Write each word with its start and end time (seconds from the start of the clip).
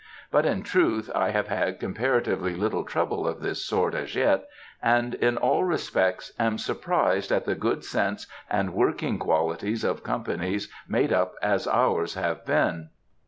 But, 0.31 0.47
in 0.47 0.63
truth, 0.63 1.11
I 1.13 1.29
have 1.29 1.47
had 1.47 1.79
comparatively 1.79 2.55
little 2.55 2.83
trouble 2.83 3.27
of 3.27 3.39
this 3.41 3.63
sort 3.63 3.93
as 3.93 4.15
yet, 4.15 4.47
and 4.81 5.13
in 5.13 5.37
all 5.37 5.63
respects 5.63 6.33
am 6.39 6.57
surprised 6.57 7.31
at 7.31 7.45
the 7.45 7.53
good 7.53 7.83
sense 7.83 8.25
and 8.49 8.73
working 8.73 9.19
qualities 9.19 9.83
of 9.83 10.03
companies 10.03 10.73
made 10.87 11.13
up 11.13 11.35
as 11.43 11.67
ours 11.67 12.15
have 12.15 12.43
been. 12.47 12.89